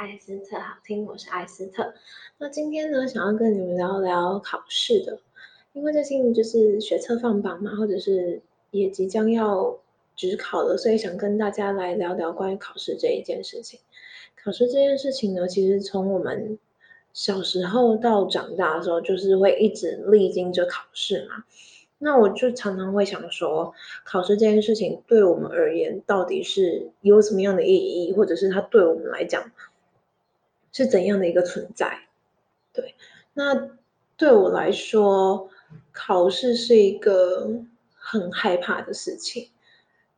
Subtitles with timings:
[0.00, 1.92] 艾斯特好听，我是艾斯特。
[2.38, 5.20] 那今天呢，想要跟你们聊聊考试的，
[5.74, 8.40] 因为最近就是学测放榜嘛，或者是
[8.70, 9.78] 也即将要
[10.16, 13.78] 职考了，所以想跟大家来聊聊关于考试这一件事情。
[14.42, 16.58] 考试这件事情呢，其实从我们
[17.12, 21.44] 小时候到长大的时候，就是会一直历经着考试嘛。
[21.98, 23.74] 那我就常常会想说，
[24.06, 29.52] 考试这件事情对我们而言到底是有什么样的意义，或者是它对我们来讲
[30.72, 31.98] 是怎样的一个存在？
[32.72, 32.94] 对，
[33.34, 33.70] 那
[34.16, 35.48] 对我来说，
[35.92, 37.50] 考试是一个
[37.94, 39.48] 很害怕的事情，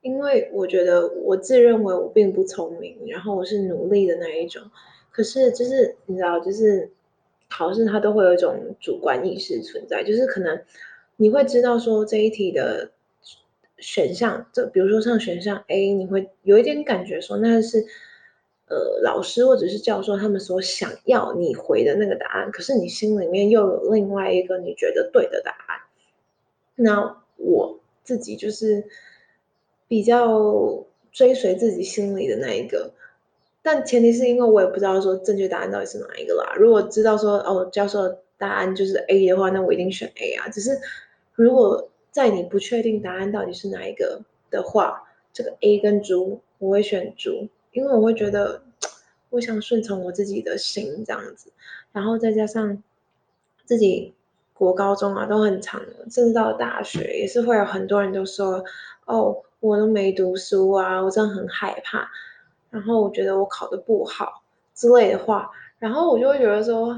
[0.00, 4.70] 因为我觉得我自认为我并不聪明，然后我是努力的那一种，
[5.10, 6.90] 可是就是你知道，就是
[7.48, 10.62] 考试它都会有一种主观意识存在，就是可能。
[11.20, 12.92] 你会知道说这一题的
[13.76, 17.84] 选项，就比如说像选项 A，你会有一点感觉说那是
[18.68, 25.80] 呃老师或者是教授他们所想要你回的那个答案，可是你心里面又有另外一个你觉得对的答案。
[26.74, 28.84] 那我自己就是
[29.86, 32.92] 比较追随自己心里的那一个，
[33.62, 36.54] 但前提是因为我也不知道说正确答案到底是哪一个啦。
[36.56, 40.78] 如果知道说哦教授答案就是 A 的话，那我一定选 A 啊，只是。
[41.34, 47.46] 如果在你不确定答案到底是哪一个的话，这个 A 跟猪，我会选猪，
[47.78, 48.60] 因为我会觉得
[49.30, 51.52] 我想顺从我自己的心这样子，
[51.92, 52.82] 然后再加上
[53.64, 54.12] 自己
[54.52, 58.64] 国高中啊都很长，甚至到大学也是会有很多人都说，
[59.06, 62.10] 哦，我都没读书啊，我真的很害怕，
[62.70, 64.42] 然后我觉得我考的不好
[64.74, 66.96] 之类的话，然后我就会觉得说，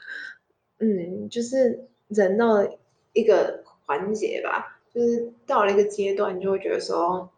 [0.78, 2.68] 嗯，就是人到了
[3.12, 3.62] 一个。
[3.84, 7.28] 环节吧，就是到了一个阶段，你就会觉得说，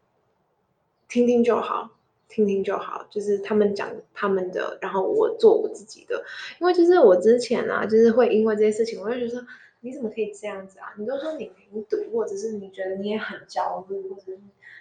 [1.08, 1.90] 听听就好，
[2.34, 6.24] 听听就好，就是他们讲他们的，然后我做我自己的。
[6.60, 9.46] 因为就是我之前啊，就是会因为这些事情，我就觉得说，
[9.82, 10.92] 你怎么可以这样子啊？
[10.98, 14.38] 你都说你没读，或者是你觉得你也很焦虑，或者是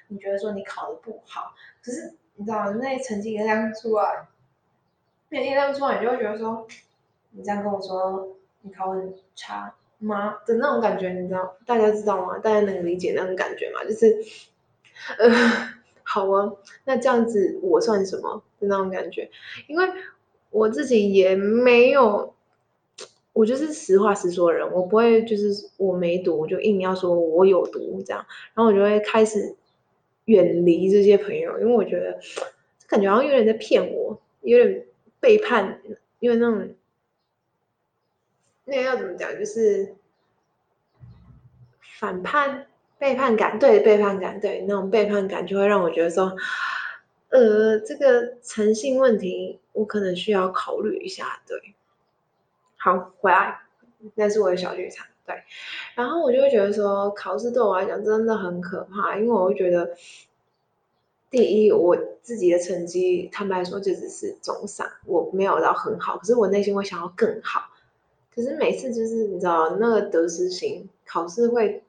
[0.08, 1.54] 你觉得说你考的不好，
[1.84, 4.28] 可是你知道那些成绩一亮出来，
[5.30, 6.66] 那一亮出来，你就会觉得说，
[7.32, 9.76] 你这样跟我说你考很差。
[10.00, 11.56] 吗的那种感觉，你知道？
[11.66, 12.38] 大家知道吗？
[12.40, 13.86] 大家能理解那种感觉吗？
[13.86, 14.14] 就是，
[15.18, 15.30] 呃，
[16.04, 16.54] 好啊，
[16.86, 19.30] 那这样子我算什么的那种感觉？
[19.68, 19.88] 因为
[20.52, 22.34] 我自己也没有，
[23.34, 29.56] 我就是实话实说的人，我不会就是我没毒，我就硬要说我有毒这样，然后我就会开始
[30.26, 32.20] 远离这些朋友，因为我觉得
[32.88, 34.86] 感觉好像有人在骗我，有点
[35.20, 35.82] 背叛，
[36.20, 36.76] 因为那种。
[38.66, 39.38] 那个要怎么讲？
[39.38, 39.94] 就是
[42.00, 42.66] 反叛、
[43.04, 46.34] 背叛感，对背叛感，对那种背叛感，就会让我觉得说，
[47.32, 51.42] 呃，这个诚信问题，我可能需要考虑一下。
[51.46, 51.58] 对，
[52.78, 53.60] 好，回来，
[54.16, 55.06] 那是我的小剧场。
[55.26, 55.36] 对，
[55.96, 59.94] 然后我就会觉得说，考试对我来讲真的很可怕，因为我会觉得，
[61.30, 67.64] 第一，我自己的成绩，坦白说就只是中上，我没有到很好，可是我内心会想要更好。
[68.34, 71.83] 可是每次就是你知道那个得失心，考试会，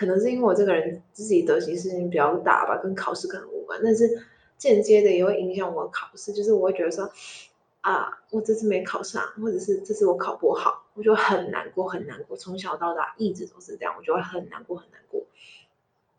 [0.00, 6.32] 可能是因为我这个人自己得失心比较大吧，跟考试可能无关，但是间接的也会影响我考试。
[6.32, 7.12] 就是我会觉得说，
[7.82, 12.34] 啊，我这次没考上，或者是这次我考不好，我就很难过，很难过。
[12.34, 15.22] 从小到大一直都是这样，我就会很难过，很难过。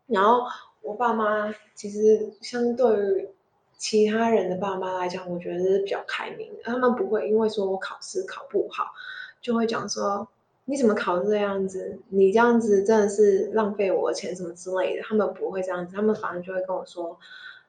[0.06, 0.44] 然后
[0.80, 3.28] 我爸妈其实相对于
[3.76, 8.92] 其他人的爸妈来讲，我觉得是比较开明，他们不会因为说我考试考不好。
[9.40, 10.28] 就会讲说，
[10.64, 11.98] 你怎么考这样子？
[12.10, 15.02] 你这样子真的是浪费我的钱什么之类的。
[15.02, 17.18] 他们不会这样子，他们反而就会跟我说，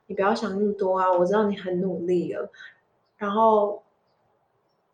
[0.05, 2.51] 你不要想那么多啊，我知道你很努力了，
[3.17, 3.81] 然后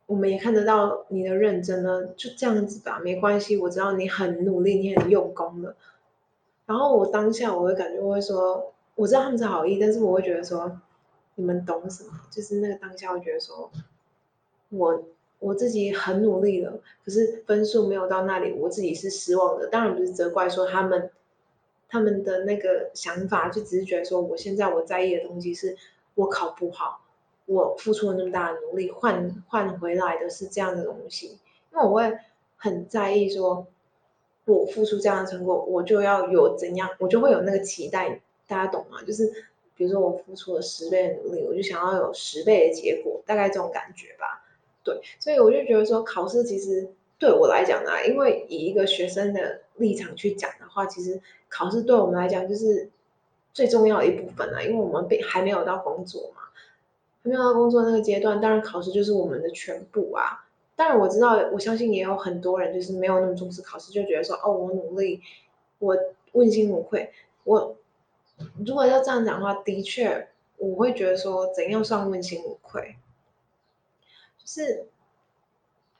[0.05, 5.75] 我们也看得到你的认真了，就这样子吧，没关系，我知道你很努力，你很用功的。
[6.65, 10.79] 然后我当下我会感觉我会说，我知道他们是好意，但是我会觉得说，
[11.35, 12.11] 你们懂什么？
[12.31, 13.69] 就是那个当下会觉得说，
[14.69, 15.03] 我。
[15.39, 19.67] 我自己很努力了，可是分数没有到那里，我自己是失望的。
[19.67, 21.09] 当然不是责怪说他们，
[21.87, 25.77] 他们的那个想法，就只是觉得说，我现在我在意的东西是
[26.15, 27.01] 我考不好，
[27.45, 31.39] 我付出了那么大的努力，换换回来的是这样的东西。
[31.71, 32.17] 因为我会
[32.57, 33.65] 很在意说，
[34.45, 38.21] 我付出这样的成果，我就要有怎样，我就会有那个期待。
[38.45, 39.01] 大家懂吗？
[39.07, 39.31] 就是
[39.77, 44.43] 比如说我付出了十倍的努力，我就想要有十倍的结果，大概这种感觉吧。
[44.83, 52.89] 对，所以我就觉得说，考试其实对我来讲呢，因为以一个学生的立场去讲的话，其实考试对我们来讲就是
[53.53, 56.43] 最重要的一部分啊，因为我们并还没有到工作嘛。
[57.21, 60.45] 还没有到工作那个阶段，当然考试就是我们的全部啊。
[60.77, 65.19] 当然我知道，我相信也有很多人就是没有那么重视考试，就觉得说哦，我努力，
[65.79, 65.97] 我
[66.31, 67.11] 问心无愧。
[67.43, 67.75] 我
[68.65, 72.95] 如果要这样讲的话，的确我会觉得说，怎样算问心无愧？
[74.51, 74.87] 是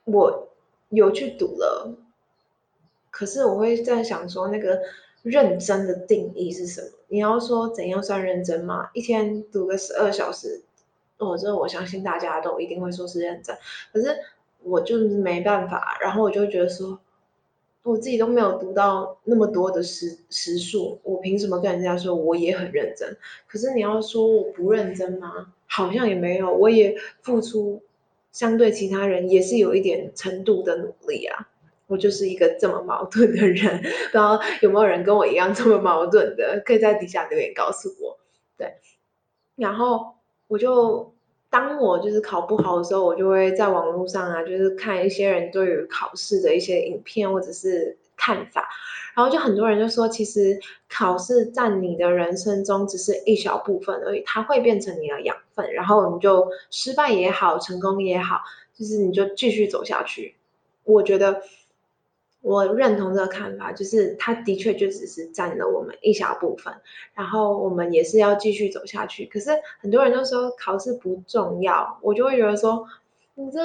[0.05, 0.49] 我
[0.89, 1.95] 有去读了，
[3.11, 4.81] 可是我会在想说，那个
[5.21, 6.87] 认真的定义是什么？
[7.09, 8.89] 你要说怎样算认真吗？
[8.93, 10.63] 一天读个十二小时，
[11.19, 13.55] 我这我相信大家都一定会说是认真，
[13.93, 14.17] 可是。
[14.61, 16.99] 我就是没办法，然后我就觉得说，
[17.81, 23.17] 我自己都没有读到那么多的时时数，我凭什么跟人家说我也很认真？
[23.47, 25.53] 可是你要说我不认真吗？
[25.65, 27.81] 好像也没有，我也付出
[28.31, 31.49] 相对其他人也是有一点程度的努力啊。
[31.87, 36.61] 我就是一个这么矛盾的人，不知道有没有人跟我一样这么矛盾的？
[36.65, 38.19] 可以在底下留言告诉我。
[38.57, 38.73] 对，
[39.55, 40.15] 然后
[40.47, 41.13] 我就。
[41.51, 48.69] 当我就是考不好的时候，我就会在网络上啊，就是看一些人对于考试的一些影片或者是看法，
[49.15, 58.41] 然后就很多人就说，其实考试占你的人生中只是一小部分而已，它会变成你的养分，然后你就失败也好，成功也好，
[58.77, 60.35] 就是你就继续走下去。
[60.83, 61.41] 我觉得。
[62.41, 66.73] 我认同这个看法，就是他的确就只是占了我们一小部分，
[67.13, 69.25] 然后我们也是要继续走下去。
[69.25, 69.49] 可是
[69.81, 72.87] 很多人都说考试不重要，我就会觉得说，
[73.35, 73.59] 你这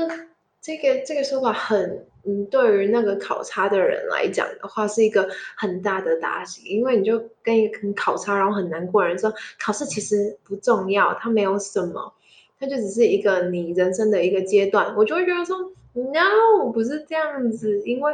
[0.61, 12.13] 这个这个说法很，嗯，对于那个考差的人来讲的话，是一个很大的打击，因为你就跟一个很考差然后很难过的人说，考试其实不重要，它没有什么，
[12.59, 14.95] 它就只是一个你人生的一个阶段。
[14.97, 15.57] 我就会觉得说
[15.93, 18.13] ，no，不是这样子，因为。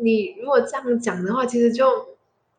[0.00, 1.84] 你如果这样讲的话，其实就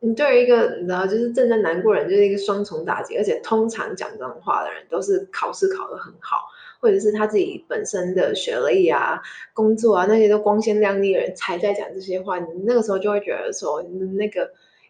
[0.04, 3.16] 你对一个你知道就是正在难过人，就是一个双重打击。
[3.18, 6.38] 而且通常讲这种话的人，都是考试考得很好，
[6.80, 9.22] 或者是他自己本身的学历啊、
[9.54, 12.40] 工作啊那些都光鲜亮丽的人才在讲这些话。
[12.40, 14.42] 你那个时候就会觉得说，那个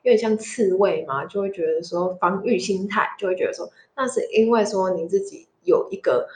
[0.04, 6.30] 有点像刺猬嘛，就会觉得说防御心态，就会觉得说，那是因为说你自己有一个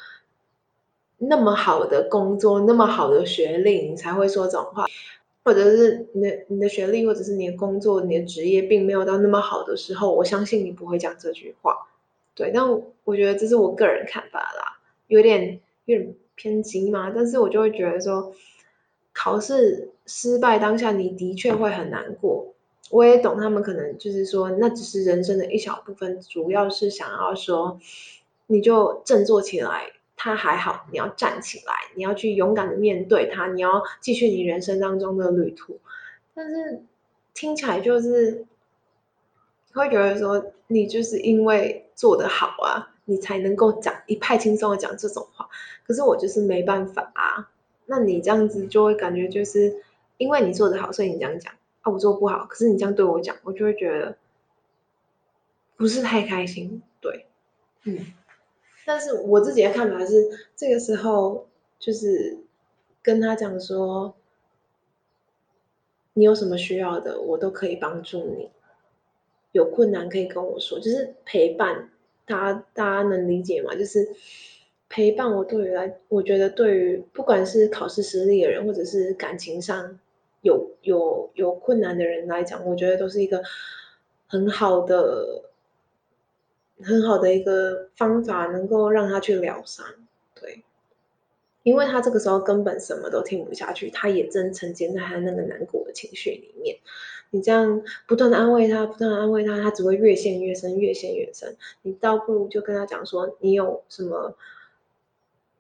[1.17, 4.85] 那么好的工作、那么好的学历，你才会说这种话。
[5.45, 11.87] 或者是你的你的学历，或者是你的工作、你的职业，并没有到那么好的时候，我相信你不会讲这句话。
[12.33, 12.67] 对，但
[13.03, 17.11] 我觉得这是我个人看法啦，有点有点偏激嘛。
[17.15, 18.33] 但是我就会觉得说，
[19.13, 22.51] 考试失败当下，你的确会很难过。
[22.89, 27.79] 我也懂他们可能就是说，那只是人生的一小部分，主要是想要说，
[28.47, 29.91] 你就振作起来。
[30.15, 35.79] 他还好，你要站起来，你要去勇敢的面对他，你要继续你人生当中的旅途。
[36.33, 36.81] 但是
[37.33, 38.45] 听起来就是
[39.73, 45.47] 会觉得说，你就是因为做得好啊，你才能够讲一派轻松的讲这种话。
[45.85, 47.51] 可是我就是没办法啊。
[47.85, 49.83] 那你这样子就会感觉就是
[50.17, 54.17] 因为你做得好，所以你这样讲啊，我做不好，可是你这样对我讲，我就会觉得
[55.75, 56.81] 不是太开心。
[57.01, 57.27] 对，
[57.83, 57.99] 嗯。
[58.85, 60.13] 但是我自己的看法是，
[60.55, 61.47] 这个时候
[61.79, 62.37] 就是
[63.01, 64.13] 跟他讲说，
[66.13, 68.51] 你有什么需要的，我都可以帮助你。
[69.53, 71.89] 有困难可以跟我说，就是陪伴。
[72.27, 73.73] 大家大家能理解吗？
[73.75, 74.07] 就是
[74.89, 79.99] 陪伴我，对于来，我觉得对于不管是考试失利的人，或者是感情上
[80.41, 83.41] 有有有困难的人来讲，我觉得都是一个
[84.27, 85.41] 很好的。
[86.83, 89.85] 很好的一个方法，能够让他去疗伤，
[90.39, 90.63] 对，
[91.63, 96.77] 因为他这个时候根本什么都听不下去，他也正沉浸在他那个难过的情绪里面。
[97.31, 101.57] 你这样不断的安慰他，不断的安慰他，他只会越陷越深，越陷越深。
[101.81, 104.35] 你倒不如就跟他讲说，你有什么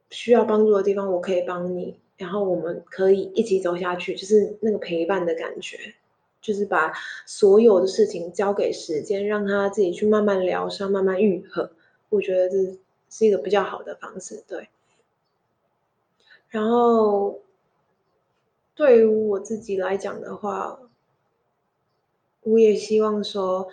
[0.09, 5.95] 需要帮助的地方，我可以帮你，然后我们可以一起走下去，就是那个陪伴的感觉。
[6.45, 6.93] 就是把
[7.25, 11.71] 所有的事情交给时间，让他自己去慢慢疗伤、慢慢愈合。
[12.09, 12.77] 我觉得这
[13.09, 14.69] 是一个比较好的方式，对。
[16.49, 17.39] 然后，
[18.75, 20.79] 对于我自己来讲的话，
[22.43, 23.67] 我也希望说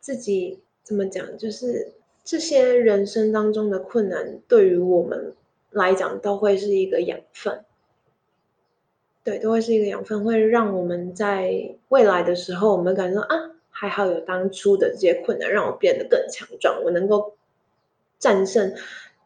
[0.00, 1.92] 自己怎么讲，就是
[2.24, 5.32] 这些人生当中的困难，对于我们
[5.70, 7.64] 来讲都会是一个养分。
[9.26, 13.36] 对，都会是一个养分，会让我们在未来的时候，我们感觉到啊，
[13.70, 17.34] 还好有当初的这些困难，让我变得更强壮，我能够
[18.20, 18.72] 战胜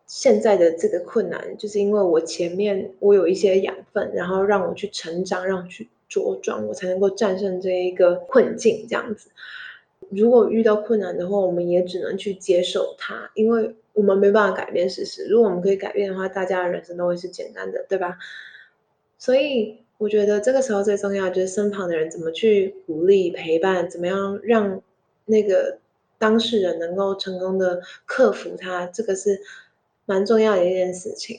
[0.07, 8.87] 现在的这个困难，就是因为我前面我有一些养分，然后让我去成长，让我去茁壮，我才能够战胜这一个困境。
[8.89, 9.29] 这样子，
[10.09, 13.77] 如果遇到困难的话，我们也只能去接受它，因为。
[13.93, 15.27] 我们没办法改变事实。
[15.27, 18.17] 如果我们可以改变的话，大家的人生都会是简单的，对吧？
[19.19, 24.81] 所以我觉得这个时候最重要就是身旁的人怎么去鼓励、陪伴，怎么样让
[25.27, 25.77] 那个
[26.17, 29.39] 当事人能够成功的克服它，这个是
[30.07, 31.39] 蛮重要的一件事情。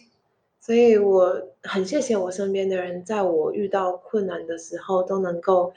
[0.59, 5.73] 所以我很谢谢我身边的人，在我遇到困难的时候都能够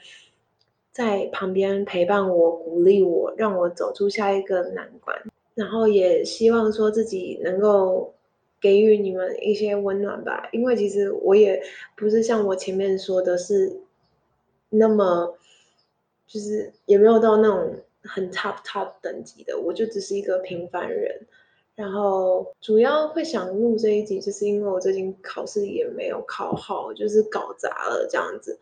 [0.91, 5.19] 在旁边陪伴我、鼓励我，让我走出下一个难关。
[5.55, 8.13] 然后也希望说自己能够
[8.65, 11.61] 给予你们一些温暖吧，因为其实我也
[11.95, 13.79] 不是像我前面说的是
[14.71, 15.37] 那么，
[16.25, 21.27] 就是也没有到那种很 top top 等级的，我就只是一个平凡人。
[21.75, 28.57] 然后主要会想录这一集，就是因为我最近考试也没有考好，就是搞砸了这样子，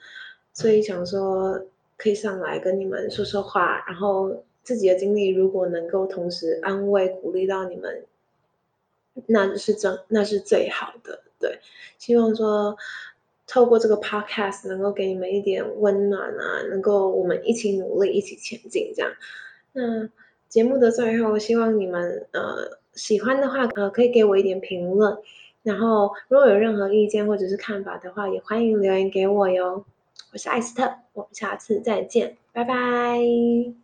[0.51, 8.03] 所以想说可以上来跟你们说说话，然后自己的经历如果能够同时安慰鼓励到你们，
[9.27, 11.23] 那是真那是最好的。
[11.39, 11.59] 对，
[11.97, 12.75] 希望说
[13.47, 19.11] 透过这个 podcast 能够给你们一点温暖啊，能够我们一起努力，一起前进这样。
[19.71, 20.09] 那
[20.49, 22.81] 节目的最后，希望你们呃。
[22.95, 25.17] 喜欢的话，呃，可以给我一点评论。
[25.63, 29.83] 然后，如果有任何意见或者是看法的话，也欢迎留言给我哟。
[30.31, 33.82] 我是艾斯特，我们下次再见，拜拜。